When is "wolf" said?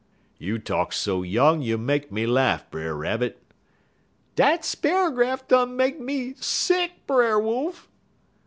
7.39-7.87